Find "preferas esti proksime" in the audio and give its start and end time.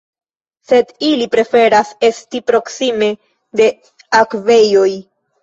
1.35-3.11